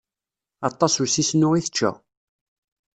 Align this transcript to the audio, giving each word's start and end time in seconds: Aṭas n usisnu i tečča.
Aṭas 0.69 0.93
n 0.97 1.01
usisnu 1.03 1.49
i 1.59 1.61
tečča. 1.65 1.91